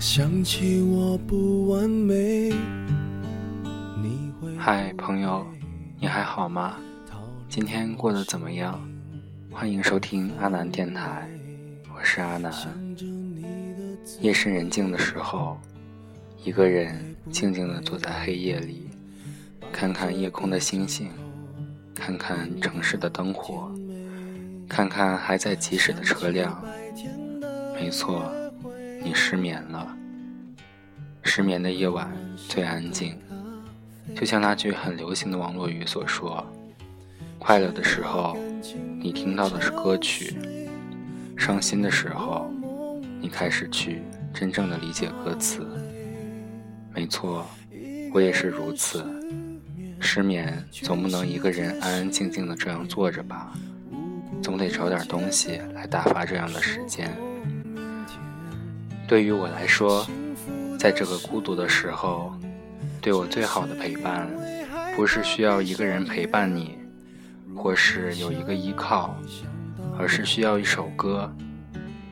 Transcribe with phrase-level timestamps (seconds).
[0.00, 2.50] 想起我不完美
[4.58, 5.46] 嗨，朋友，
[5.98, 6.76] 你还好吗？
[7.50, 8.80] 今天过得怎么样？
[9.50, 11.28] 欢迎收听阿南电台，
[11.94, 12.50] 我是阿南。
[14.22, 15.60] 夜深人静的时候，
[16.42, 18.88] 一个人静静地坐在黑夜里，
[19.70, 21.10] 看看夜空的星星，
[21.94, 23.70] 看看城市的灯火，
[24.66, 26.58] 看看还在疾驶的车辆。
[27.74, 28.32] 没错，
[29.02, 29.98] 你失眠了。
[31.22, 32.10] 失眠的夜晚
[32.48, 33.16] 最安静。
[34.16, 36.44] 就像那句很流行的网络语所说
[37.38, 38.36] ：“快乐的时候，
[39.00, 40.34] 你听到的是歌曲；
[41.36, 42.50] 伤心的时候，
[43.20, 44.02] 你开始去
[44.34, 45.66] 真正的理解歌词。”
[46.92, 47.46] 没错，
[48.12, 49.04] 我也是如此。
[50.00, 53.52] 失眠总不能一个人安安静静的这样坐着吧，
[54.42, 57.16] 总得找点东西来打发这样的时间。
[59.06, 60.04] 对于我来说，
[60.80, 62.32] 在这个孤独的时候。
[63.02, 64.28] 对我最好的陪伴，
[64.94, 66.78] 不是需要一个人陪伴你，
[67.56, 69.16] 或是有一个依靠，
[69.98, 71.30] 而是需要一首歌，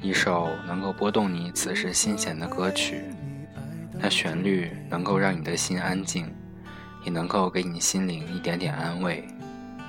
[0.01, 3.05] 一首能够拨动你此时心弦的歌曲。
[3.99, 6.27] 那旋律能够让你的心安静，
[7.05, 9.23] 也能够给你心灵一点点安慰，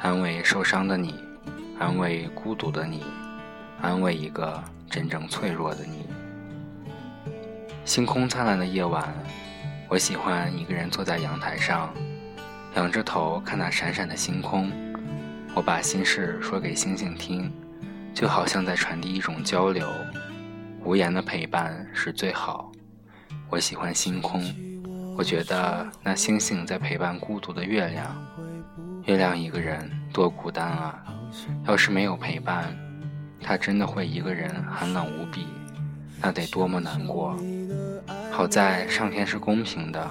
[0.01, 1.15] 安慰受伤的你，
[1.79, 3.05] 安慰孤独的你，
[3.81, 6.05] 安慰一个真正脆弱的你。
[7.89, 9.11] 星空灿烂的夜晚。
[9.87, 11.91] 我喜欢一个人坐在阳台上，
[12.75, 14.71] 仰着头看那闪闪的星空。
[15.55, 17.51] 我把心事说给星星听，
[18.13, 19.91] 就好像在传递一种交流。
[20.83, 22.71] 无言的陪伴是最好。
[23.49, 24.39] 我喜欢星空，
[25.17, 28.15] 我觉得那星星在陪伴孤独的月亮。
[29.05, 31.03] 月亮一个人多孤单啊！
[31.65, 32.71] 要是没有陪伴，
[33.41, 35.47] 它真的会一个人寒冷无比，
[36.21, 37.37] 那得多么难过。
[38.31, 40.09] 好在上天是公平的，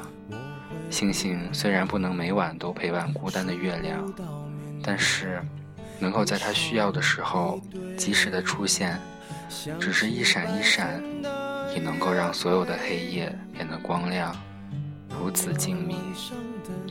[0.91, 4.13] 星星虽然不能每晚都陪伴孤单的月亮，
[4.83, 5.41] 但是
[5.99, 7.61] 能够在它需要的时候
[7.97, 8.99] 及时的出现，
[9.81, 11.03] 只是一闪一闪，
[11.75, 14.35] 也能够让所有的黑夜变得光亮，
[15.09, 15.97] 如此静谧，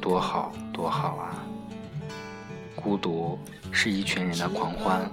[0.01, 1.44] 多好多好啊！
[2.75, 3.39] 孤独
[3.72, 5.09] 是一群人的狂欢，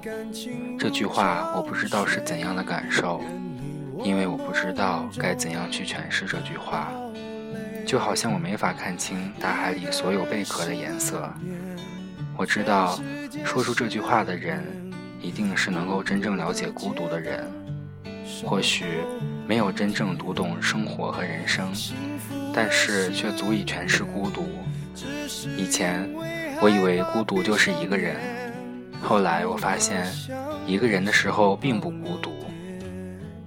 [0.79, 3.21] 这句话我不知道是怎样的感受。
[4.05, 6.93] 因为我不知道该怎样去诠释这句话，
[7.87, 11.29] 就好像我没法看清大海里所有贝壳的颜色。
[12.37, 13.01] 我知道，
[13.47, 14.63] 说出这句话的人，
[15.23, 17.51] 一定是能够真正了解孤独的人。
[18.45, 18.85] 或许
[19.47, 21.73] 没有真正读懂生活和人生，
[22.53, 24.45] 但是却足以诠释孤独。
[25.57, 26.07] 以前
[26.61, 28.17] 我以为孤独就是一个人，
[29.03, 30.07] 后来我发现，
[30.67, 32.44] 一个人的时候并不孤独。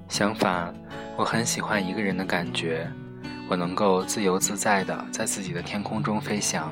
[0.10, 0.74] 相反，
[1.18, 2.90] 我很喜欢一个人的感觉。
[3.50, 6.72] 我能够自由自在的在自己的天空中飞翔，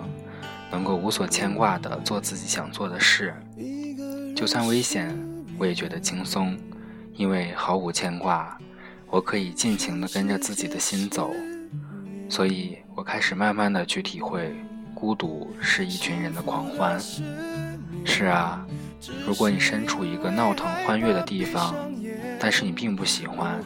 [0.71, 3.33] 能够无所牵挂的做自己想做的事。
[4.35, 5.17] 就算危险，
[5.57, 6.57] 我也觉得轻松，
[7.13, 8.57] 因为毫无牵挂，
[9.07, 11.31] 我可以尽情的跟着自己的心走。
[12.29, 14.55] 所以我开始慢慢的去体会，
[14.93, 16.99] 孤独是一群人的狂欢。
[18.05, 18.65] 是啊，
[19.25, 21.75] 如果你身处一个闹腾欢悦的地方。
[22.45, 23.59] 但是你并不喜欢，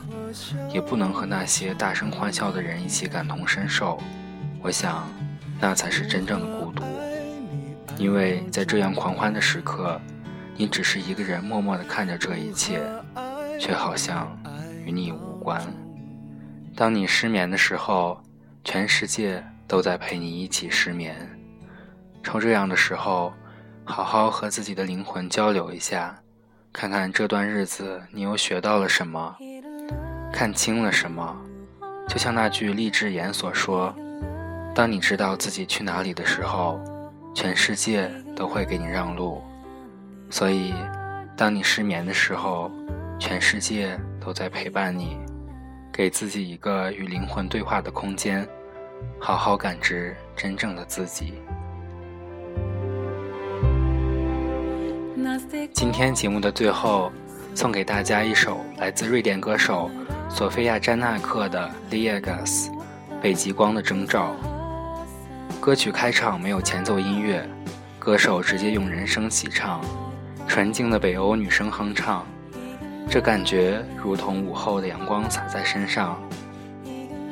[0.72, 4.02] 也不能和那些大声欢笑的人一起感同身受。
[4.62, 5.06] 我想，
[5.60, 6.82] 那才是真正的孤独，
[7.98, 10.00] 因为在这样狂欢的时刻，
[10.56, 12.80] 你只是一个人默默地看着这一切，
[13.60, 14.34] 却好像
[14.86, 15.62] 与你无关。
[16.74, 18.24] 当你失眠的时候，
[18.64, 21.18] 全世界都在陪你一起失眠。
[22.24, 23.34] 趁这样的时候，
[23.84, 26.18] 好好和自己的灵魂交流一下。
[26.80, 29.36] 看看这段日子，你又学到了什么，
[30.32, 31.36] 看清了什么？
[32.08, 33.94] 就像那句励志言所说
[34.74, 36.80] ：“当你知道自己去哪里的时候，
[37.36, 39.44] 全世界都会给你让路。”
[40.32, 40.74] 所以，
[41.36, 42.72] 当你失眠的时候，
[43.20, 45.18] 全世界都在陪伴你，
[45.92, 48.48] 给自己一个与灵魂对话的空间，
[49.20, 51.34] 好好感知真正的自己。
[55.74, 57.12] 今天节目的最后，
[57.54, 59.92] 送给大家一首来自瑞典歌手
[60.30, 62.68] 索菲亚·詹纳克的《Liegas》，
[63.22, 64.34] 北极光的征兆。
[65.60, 67.46] 歌曲开场没有前奏音乐，
[68.00, 69.82] 歌手直接用人声起唱，
[70.48, 72.26] 纯净的北欧女声哼唱，
[73.10, 76.18] 这感觉如同午后的阳光洒在身上，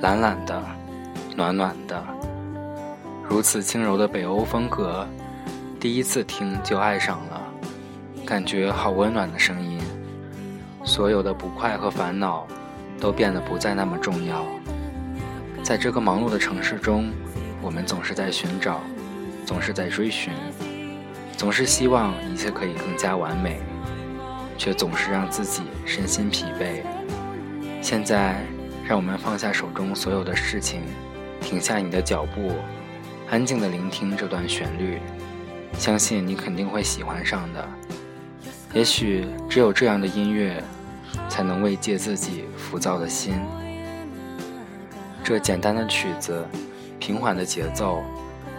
[0.02, 0.62] 懒懒的，
[1.38, 2.04] 暖暖的，
[3.24, 5.08] 如此轻柔的北欧风格，
[5.80, 7.37] 第一次听就爱上了。
[8.28, 9.80] 感觉好温暖的声音，
[10.84, 12.46] 所有的不快和烦恼
[13.00, 14.46] 都变得不再那么重要。
[15.64, 17.10] 在这个忙碌的城市中，
[17.62, 18.82] 我们总是在寻找，
[19.46, 20.34] 总是在追寻，
[21.38, 23.62] 总是希望一切可以更加完美，
[24.58, 26.82] 却总是让自己身心疲惫。
[27.82, 28.42] 现在，
[28.86, 30.82] 让我们放下手中所有的事情，
[31.40, 32.52] 停下你的脚步，
[33.30, 35.00] 安静地聆听这段旋律，
[35.78, 37.66] 相信你肯定会喜欢上的。
[38.78, 40.64] 也许只有这样的音乐，
[41.28, 43.34] 才能慰藉自己浮躁的心。
[45.24, 46.48] 这简单的曲子，
[47.00, 48.04] 平缓的节奏，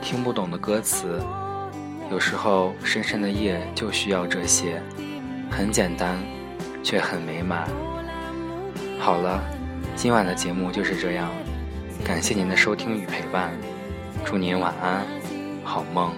[0.02, 1.20] 听不懂的歌词，
[2.10, 4.82] 有时候深深的夜就需要这些，
[5.52, 6.18] 很简单，
[6.82, 7.68] 却很美满。
[8.98, 9.40] 好了，
[9.94, 11.30] 今晚的节目就是这样，
[12.04, 13.52] 感谢您的收听与陪伴，
[14.24, 15.06] 祝您晚安，
[15.62, 16.10] 好梦。